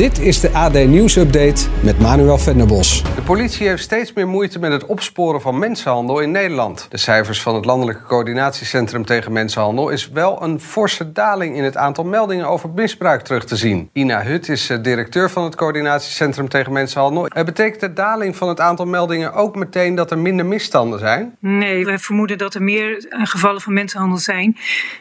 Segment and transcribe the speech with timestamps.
[0.00, 3.02] Dit is de AD Nieuws Update met Manuel Venderbos.
[3.14, 6.86] De politie heeft steeds meer moeite met het opsporen van mensenhandel in Nederland.
[6.90, 11.76] De cijfers van het Landelijke Coördinatiecentrum tegen Mensenhandel is wel een forse daling in het
[11.76, 13.90] aantal meldingen over misbruik terug te zien.
[13.92, 17.26] Ina Hut is eh, directeur van het Coördinatiecentrum tegen Mensenhandel.
[17.28, 21.36] Het betekent de daling van het aantal meldingen ook meteen dat er minder misstanden zijn?
[21.38, 24.56] Nee, we vermoeden dat er meer eh, gevallen van mensenhandel zijn.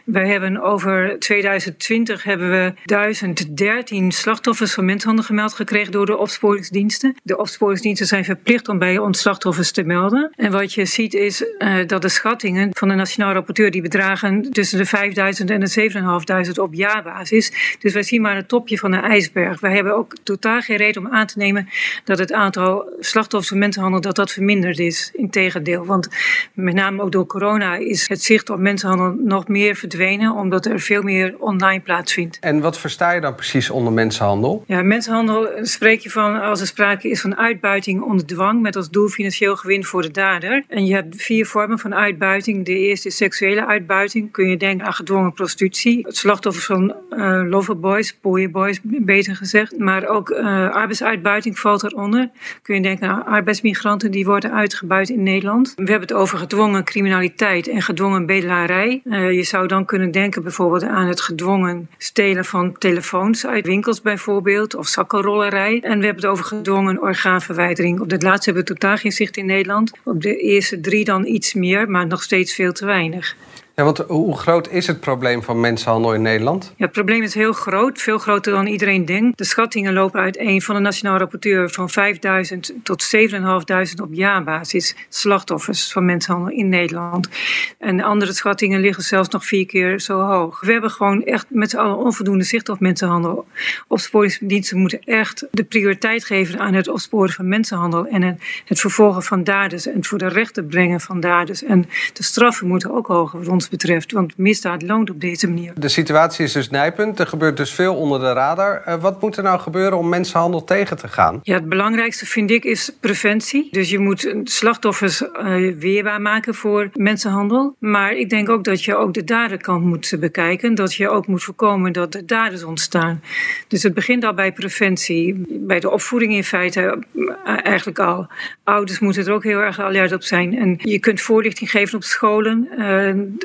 [0.06, 7.16] Wij hebben over 2020 hebben we 1013 slachtoffers van mensenhandel gemeld gekregen door de opsporingsdiensten.
[7.24, 10.32] De opsporingsdiensten zijn verplicht om bij ons slachtoffers te melden.
[10.36, 14.52] En wat je ziet is uh, dat de schattingen van de nationaal rapporteur die bedragen
[14.52, 17.78] tussen de 5000 en de 7.500 op jaarbasis.
[17.80, 19.60] Dus wij zien maar het topje van de ijsberg.
[19.60, 21.70] Wij hebben ook totaal geen reden om aan te nemen
[22.04, 25.12] dat het aantal slachtoffers van mensenhandel dat dat verminderd is.
[25.14, 26.08] Integendeel, want
[26.54, 30.80] met name ook door corona is het zicht op mensenhandel nog meer verdwenen, omdat er
[30.80, 32.38] veel meer online plaatsvindt.
[32.40, 34.64] En wat versta je dan precies onder mensenhandel?
[34.68, 38.90] Ja, mensenhandel spreek je van als er sprake is van uitbuiting onder dwang met als
[38.90, 40.64] doel financieel gewin voor de dader.
[40.68, 42.66] En je hebt vier vormen van uitbuiting.
[42.66, 44.32] De eerste is seksuele uitbuiting.
[44.32, 46.06] Kun je denken aan gedwongen prostitutie.
[46.06, 48.20] Het slachtoffer van uh, loverboys,
[48.52, 49.78] boys, beter gezegd.
[49.78, 52.30] Maar ook arbeidsuitbuiting valt eronder.
[52.62, 55.74] Kun je denken aan arbeidsmigranten die worden uitgebuit in Nederland.
[55.76, 59.02] We hebben het over gedwongen criminaliteit en gedwongen bedelarij.
[59.10, 64.59] Je zou dan kunnen denken bijvoorbeeld aan het gedwongen stelen van telefoons uit winkels bijvoorbeeld
[64.68, 65.80] of zakkenrollerij.
[65.82, 68.00] En we hebben het over gedwongen orgaanverwijdering.
[68.00, 69.92] Op dit laatste hebben we totaal geen zicht in Nederland.
[70.04, 73.36] Op de eerste drie dan iets meer, maar nog steeds veel te weinig.
[73.80, 76.74] Ja, want hoe groot is het probleem van mensenhandel in Nederland?
[76.76, 79.38] Ja, het probleem is heel groot, veel groter dan iedereen denkt.
[79.38, 85.92] De schattingen lopen uiteen van de Nationaal Rapporteur van 5000 tot 7.500 op jaarbasis slachtoffers
[85.92, 87.30] van mensenhandel in Nederland.
[87.78, 90.60] En andere schattingen liggen zelfs nog vier keer zo hoog.
[90.60, 93.48] We hebben gewoon echt met z'n allen onvoldoende zicht op mensenhandel.
[93.88, 99.44] Opsporingsdiensten moeten echt de prioriteit geven aan het opsporen van mensenhandel en het vervolgen van
[99.44, 101.64] daders en voor de rechter brengen van daders.
[101.64, 104.12] En de straffen moeten ook hoger betreft.
[104.12, 105.74] Want misdaad loont op deze manier.
[105.76, 107.20] De situatie is dus nijpend.
[107.20, 108.84] Er gebeurt dus veel onder de radar.
[108.88, 111.40] Uh, wat moet er nou gebeuren om mensenhandel tegen te gaan?
[111.44, 113.68] Ja, het belangrijkste vind ik is preventie.
[113.72, 117.76] Dus je moet slachtoffers uh, weerbaar maken voor mensenhandel.
[117.80, 120.76] Maar ik denk ook dat je ook de daderkant moet bekijken.
[120.76, 123.24] Dat je ook moet voorkomen dat er daders ontstaan.
[123.68, 125.46] Dus het begint al bij preventie.
[125.50, 128.28] Bij de opvoeding in feite uh, eigenlijk al.
[128.64, 130.58] Ouders moeten er ook heel erg alert op zijn.
[130.58, 132.68] En je kunt voorlichting geven op scholen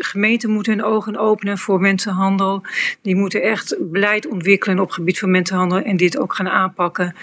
[0.05, 2.63] gemeenten moeten hun ogen openen voor mensenhandel.
[3.03, 7.15] Die moeten echt beleid ontwikkelen op het gebied van mensenhandel en dit ook gaan aanpakken.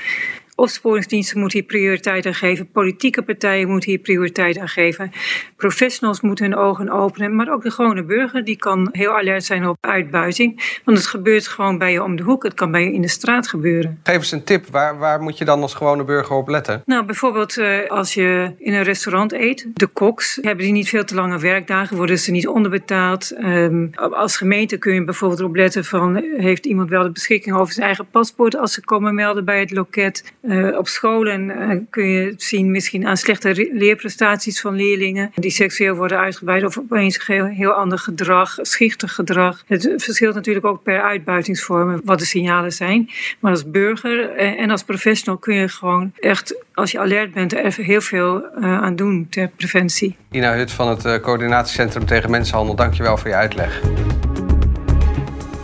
[0.62, 2.72] Opsporingsdiensten moeten hier prioriteit aan geven.
[2.72, 5.12] Politieke partijen moeten hier prioriteit aan geven.
[5.56, 7.36] Professionals moeten hun ogen openen.
[7.36, 10.80] Maar ook de gewone burger die kan heel alert zijn op uitbuiting.
[10.86, 12.44] Want het gebeurt gewoon bij je om de hoek.
[12.44, 14.00] Het kan bij je in de straat gebeuren.
[14.04, 14.68] Geef eens een tip.
[14.68, 16.82] Waar, waar moet je dan als gewone burger op letten?
[16.86, 19.68] Nou, bijvoorbeeld uh, als je in een restaurant eet.
[19.74, 21.98] De koks hebben die niet veel te lange werkdagen.
[21.98, 23.38] Worden ze niet onderbetaald.
[23.44, 26.24] Um, als gemeente kun je bijvoorbeeld erop letten van...
[26.38, 28.58] heeft iemand wel de beschikking over zijn eigen paspoort...
[28.58, 30.34] als ze komen melden bij het loket...
[30.42, 35.96] Uh, op scholen uh, kun je zien misschien aan slechte leerprestaties van leerlingen die seksueel
[35.96, 39.64] worden uitgebreid of opeens heel, heel ander gedrag, schichtig gedrag.
[39.68, 43.10] Het verschilt natuurlijk ook per uitbuitingsvormen wat de signalen zijn.
[43.40, 47.54] Maar als burger uh, en als professional kun je gewoon echt, als je alert bent,
[47.54, 50.16] er heel veel aan doen ter preventie.
[50.32, 53.82] Ina Hut van het Coördinatiecentrum tegen Mensenhandel, dankjewel voor je uitleg.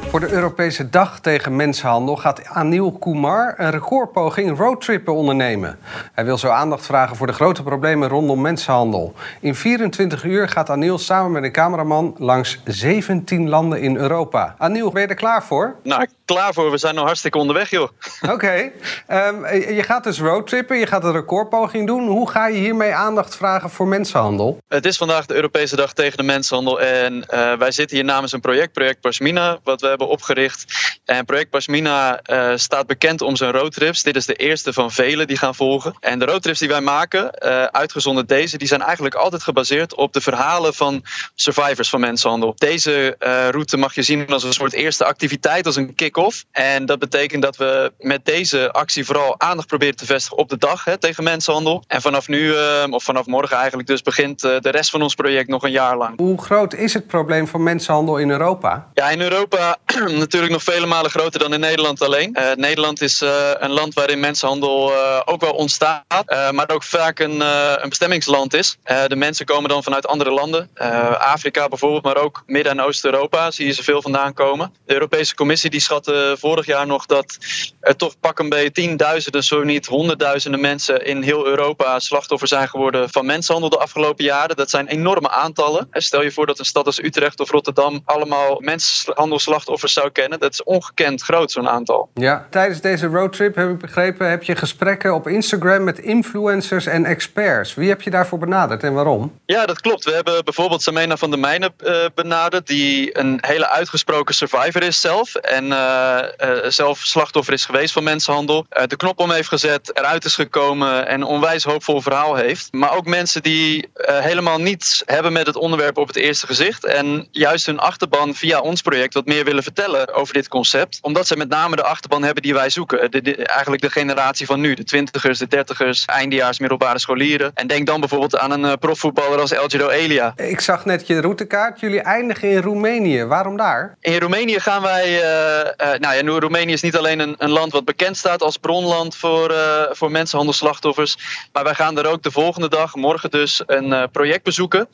[0.09, 5.79] Voor de Europese Dag tegen Mensenhandel gaat Anil Kumar een recordpoging roadtrippen ondernemen.
[6.13, 9.13] Hij wil zo aandacht vragen voor de grote problemen rondom mensenhandel.
[9.39, 14.55] In 24 uur gaat Anil samen met een cameraman langs 17 landen in Europa.
[14.57, 15.75] Anil, ben je er klaar voor?
[15.83, 16.71] Nou, klaar voor.
[16.71, 17.89] We zijn nog hartstikke onderweg, joh.
[18.21, 18.33] Oké.
[18.33, 18.71] Okay.
[19.11, 22.07] Um, je gaat dus roadtrippen, je gaat een recordpoging doen.
[22.07, 24.57] Hoe ga je hiermee aandacht vragen voor mensenhandel?
[24.67, 26.81] Het is vandaag de Europese Dag tegen de Mensenhandel.
[26.81, 30.65] En uh, wij zitten hier namens een project, Project Pasmina, wat we hebben opgericht.
[31.05, 34.03] En Project Pasmina uh, staat bekend om zijn roadtrips.
[34.03, 35.95] Dit is de eerste van vele die gaan volgen.
[35.99, 40.13] En de roadtrips die wij maken, uh, uitgezonderd deze, die zijn eigenlijk altijd gebaseerd op
[40.13, 41.03] de verhalen van
[41.35, 42.53] survivors van mensenhandel.
[42.57, 43.15] Deze
[43.51, 46.45] route mag je zien als een soort eerste activiteit, als een kick kick-off.
[46.51, 50.57] En dat betekent dat we met deze actie vooral aandacht proberen te vestigen op de
[50.57, 51.83] dag hè, tegen mensenhandel.
[51.87, 52.53] En vanaf nu,
[52.89, 56.17] of vanaf morgen eigenlijk dus, begint de rest van ons project nog een jaar lang.
[56.17, 58.91] Hoe groot is het probleem van mensenhandel in Europa?
[58.93, 59.77] Ja, in Europa
[60.17, 62.37] natuurlijk nog vele malen groter dan in Nederland alleen.
[62.55, 63.21] Nederland is
[63.59, 64.91] een land waarin mensenhandel
[65.25, 67.39] ook wel ontstaat, maar ook vaak een,
[67.81, 68.77] een bestemmingsland is.
[69.07, 70.69] de mensen komen dan vanuit andere landen,
[71.17, 74.73] Afrika bijvoorbeeld, maar ook Midden- en Oost-Europa zie je ze veel vandaan komen.
[74.85, 77.37] De Europese Commissie die schatte vorig jaar nog dat
[77.79, 83.09] er toch pak een tienduizenden, zo niet honderdduizenden mensen in heel Europa slachtoffer zijn geworden
[83.09, 84.55] van mensenhandel de afgelopen jaren.
[84.55, 85.87] Dat zijn enorme aantallen.
[85.91, 90.39] Stel je voor dat een stad als Utrecht of Rotterdam allemaal mensenhandelslachtoffers zou kennen.
[90.39, 92.09] Dat is ongekend groot, zo'n aantal.
[92.13, 97.05] Ja, tijdens deze roadtrip heb ik begrepen, heb je gesprekken op Instagram met influencers en
[97.05, 97.73] experts.
[97.73, 99.39] Wie heb je daarvoor benaderd en waarom?
[99.45, 100.03] Ja, dat klopt.
[100.03, 105.01] We hebben bijvoorbeeld Samena van der Meijnen uh, benaderd, die een hele uitgesproken survivor is
[105.01, 105.35] zelf.
[105.35, 108.65] En uh, uh, zelf slachtoffer is geweest van mensenhandel.
[108.87, 112.67] de knop om heeft gezet, eruit is gekomen en een onwijs hoopvol verhaal heeft.
[112.71, 116.85] Maar ook mensen die helemaal niets hebben met het onderwerp op het eerste gezicht.
[116.85, 120.99] En juist hun achterban via ons project wat meer willen vertellen over dit concept.
[121.01, 123.11] Omdat ze met name de achterban hebben die wij zoeken.
[123.11, 124.73] De, de, eigenlijk de generatie van nu.
[124.73, 127.51] De twintigers, de dertigers, eindejaars, middelbare scholieren.
[127.53, 130.33] En denk dan bijvoorbeeld aan een profvoetballer als Elgiro Elia.
[130.35, 131.79] Ik zag net je routekaart.
[131.79, 133.23] Jullie eindigen in Roemenië.
[133.23, 133.97] Waarom daar?
[134.01, 135.07] In Roemenië gaan wij.
[135.07, 138.57] Uh, uh, nou ja, Roemenië is niet alleen een, een, land wat bekend staat als
[138.57, 139.53] bronland voor,
[139.91, 141.17] voor mensenhandelslachtoffers.
[141.53, 144.87] Maar wij gaan er ook de volgende dag, morgen dus, een project bezoeken.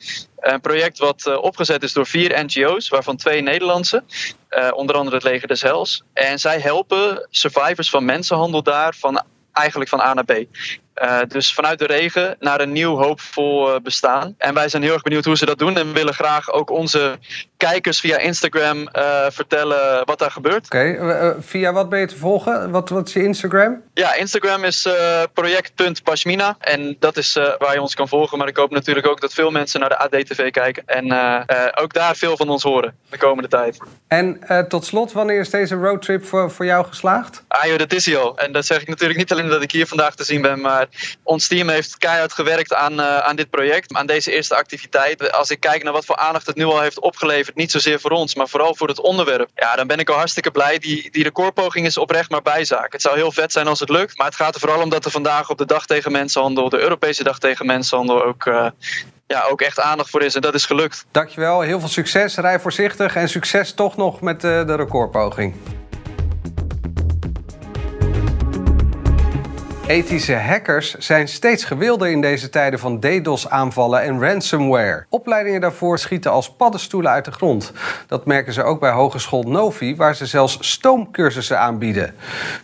[0.44, 4.02] Een project wat opgezet is door vier NGO's, waarvan twee Nederlandse.
[4.74, 6.02] onder andere het Leger des Hels.
[6.12, 10.32] En zij helpen survivors van mensenhandel daar van eigenlijk van A naar B.
[11.02, 14.34] Uh, dus vanuit de regen naar een nieuw hoopvol bestaan.
[14.38, 15.76] En wij zijn heel erg benieuwd hoe ze dat doen.
[15.76, 17.18] En willen graag ook onze
[17.56, 20.64] kijkers via Instagram uh, vertellen wat daar gebeurt.
[20.64, 21.28] Oké, okay.
[21.28, 22.70] uh, via wat ben je te volgen?
[22.70, 23.82] Wat, wat is je Instagram?
[23.94, 24.88] Ja, Instagram is
[25.32, 26.56] project.pashmina.
[26.60, 28.38] En dat is waar je ons kan volgen.
[28.38, 30.82] Maar ik hoop natuurlijk ook dat veel mensen naar de ADTV kijken.
[30.86, 31.04] En
[31.74, 33.78] ook daar veel van ons horen de komende tijd.
[34.08, 34.38] En
[34.68, 37.44] tot slot, wanneer is deze roadtrip voor, voor jou geslaagd?
[37.48, 38.38] Ah joh, dat is hij al.
[38.38, 40.60] En dat zeg ik natuurlijk niet alleen dat ik hier vandaag te zien ben.
[40.60, 40.83] Maar
[41.22, 43.94] ons team heeft keihard gewerkt aan, aan dit project.
[43.94, 45.32] Aan deze eerste activiteit.
[45.32, 48.10] Als ik kijk naar wat voor aandacht het nu al heeft opgeleverd niet zozeer voor
[48.10, 49.50] ons, maar vooral voor het onderwerp.
[49.54, 50.78] Ja, dan ben ik al hartstikke blij.
[50.78, 52.92] Die, die recordpoging is oprecht maar bijzaak.
[52.92, 55.04] Het zou heel vet zijn als het lukt, maar het gaat er vooral om dat
[55.04, 58.66] er vandaag op de dag tegen mensenhandel, de Europese dag tegen mensenhandel, ook, uh,
[59.26, 60.34] ja, ook echt aandacht voor is.
[60.34, 61.06] En dat is gelukt.
[61.10, 62.36] Dankjewel, heel veel succes.
[62.36, 65.54] Rij voorzichtig en succes toch nog met uh, de recordpoging.
[69.86, 75.06] Ethische hackers zijn steeds gewilder in deze tijden van DDoS-aanvallen en ransomware.
[75.08, 77.72] Opleidingen daarvoor schieten als paddenstoelen uit de grond.
[78.06, 82.14] Dat merken ze ook bij Hogeschool Novi, waar ze zelfs stoomcursussen aanbieden.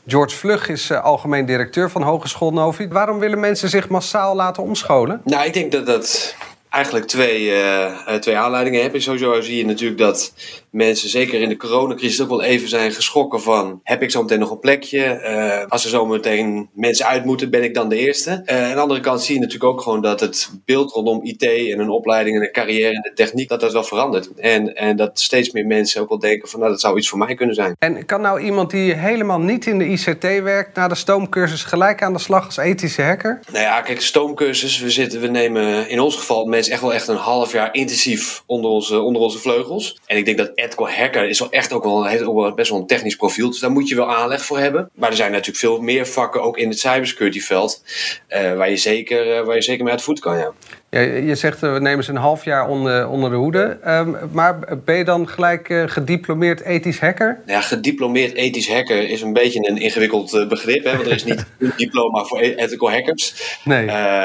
[0.07, 2.89] George Vlug is uh, algemeen directeur van Hogeschool Novi.
[2.89, 5.21] Waarom willen mensen zich massaal laten omscholen?
[5.25, 6.35] Nou, ik denk dat dat
[6.71, 9.03] eigenlijk twee, uh, twee aanleidingen hebben.
[9.03, 10.33] Sowieso zie je natuurlijk dat
[10.71, 13.81] mensen, zeker in de coronacrisis, ook wel even zijn geschrokken van...
[13.83, 15.21] heb ik zo meteen nog een plekje?
[15.25, 18.43] Uh, als er zo meteen mensen uit moeten, ben ik dan de eerste?
[18.47, 21.43] Uh, aan de andere kant zie je natuurlijk ook gewoon dat het beeld rondom IT...
[21.43, 24.35] en een opleiding en een carrière en de techniek, dat dat wel verandert.
[24.35, 26.61] En, en dat steeds meer mensen ook wel denken van...
[26.61, 27.77] nou, dat zou iets voor mij kunnen zijn.
[27.79, 30.77] En kan nou iemand die helemaal niet in de ICT werkt...
[30.77, 33.41] na de stoomcursus gelijk aan de slag als ethische hacker?
[33.53, 37.09] Nou ja, kijk, stoomcursus, we, zitten, we nemen in ons geval mensen echt wel echt
[37.09, 40.01] een half jaar intensief onder onze, onder onze vleugels.
[40.07, 42.71] En ik denk dat ethical hacker is wel echt ook wel, heeft ook wel best
[42.71, 43.51] wel een technisch profiel.
[43.51, 44.91] Dus daar moet je wel aanleg voor hebben.
[44.95, 47.83] Maar er zijn natuurlijk veel meer vakken ook in het cybersecurity veld.
[48.29, 50.53] Uh, waar, je zeker, uh, waar je zeker mee uit voet kan, ja.
[50.91, 53.79] Ja, je zegt we nemen ze een half jaar onder, onder de hoede.
[53.87, 57.41] Um, maar ben je dan gelijk uh, gediplomeerd ethisch hacker?
[57.47, 60.85] Ja, gediplomeerd ethisch hacker is een beetje een ingewikkeld uh, begrip.
[60.85, 63.59] Hè, want er is niet een diploma voor ethical hackers.
[63.65, 63.85] Nee.
[63.85, 64.25] Uh,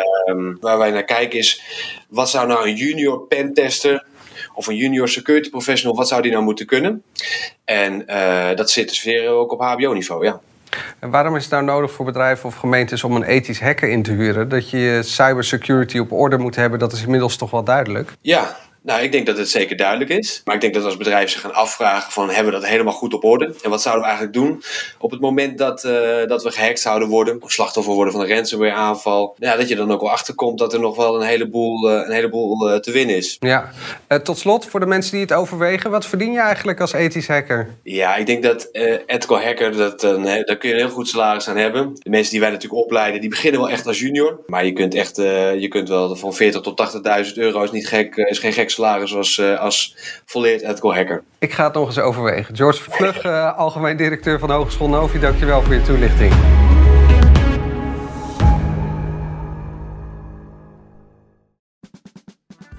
[0.60, 1.62] waar wij naar kijken is,
[2.08, 4.06] wat zou nou een junior pentester
[4.54, 7.04] of een junior security professional, wat zou die nou moeten kunnen?
[7.66, 8.06] En
[8.56, 10.42] dat zit dus weer ook op HBO-niveau, ja.
[11.06, 14.04] En waarom is het nou nodig voor bedrijven of gemeentes om een ethisch hacker in
[14.04, 14.50] te huren?
[14.50, 18.12] Dat je cybersecurity op orde moet hebben, dat is inmiddels toch wel duidelijk?
[18.22, 18.56] Ja,
[18.86, 20.42] nou, ik denk dat het zeker duidelijk is.
[20.46, 23.14] Maar ik denk dat als bedrijven zich gaan afvragen van hebben we dat helemaal goed
[23.14, 23.54] op orde?
[23.64, 24.64] En wat zouden we eigenlijk doen
[25.00, 25.92] op het moment dat, uh,
[26.28, 29.36] dat we gehackt zouden worden of slachtoffer worden van een ransomware aanval?
[29.40, 32.12] Ja, dat je dan ook wel achterkomt dat er nog wel een heleboel, uh, een
[32.12, 33.38] heleboel uh, te winnen is.
[33.40, 33.72] Ja,
[34.24, 37.70] tot slot voor de mensen die het overwegen, wat verdien je eigenlijk als ethisch hacker?
[37.84, 38.70] Ja, ik denk dat
[39.06, 41.96] ethical hacker, dat, daar kun je een heel goed salaris aan hebben.
[42.00, 44.40] De mensen die wij natuurlijk opleiden, die beginnen wel echt als junior.
[44.48, 48.16] Maar je kunt echt, je kunt wel van 40 tot 80.000 euro is niet gek,
[48.16, 51.24] is geen gek salaris als, uh, als volleerd ethical hacker.
[51.40, 52.56] Ik ga het nog eens overwegen.
[52.56, 56.34] George Vlug, uh, algemeen directeur van de Hogeschool Novi, dankjewel voor je toelichting.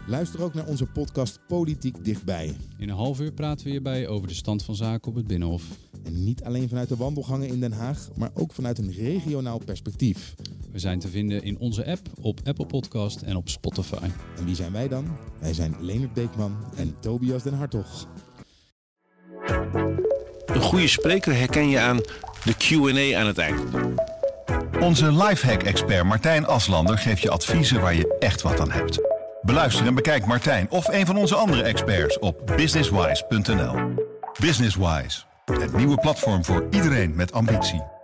[0.09, 2.57] Luister ook naar onze podcast Politiek Dichtbij.
[2.79, 5.63] In een half uur praten we hierbij over de stand van zaken op het Binnenhof.
[6.05, 10.35] En niet alleen vanuit de wandelgangen in Den Haag, maar ook vanuit een regionaal perspectief.
[10.77, 14.09] We zijn te vinden in onze app, op Apple Podcast en op Spotify.
[14.37, 15.17] En wie zijn wij dan?
[15.41, 18.09] Wij zijn Leonard Beekman en Tobias den Hartog.
[20.47, 21.97] Een goede spreker herken je aan
[22.45, 23.61] de Q&A aan het eind.
[24.81, 29.01] Onze lifehack-expert Martijn Aslander geeft je adviezen waar je echt wat aan hebt.
[29.43, 33.75] Beluister en bekijk Martijn of een van onze andere experts op businesswise.nl.
[34.41, 37.96] Businesswise, het nieuwe platform voor iedereen met ambitie.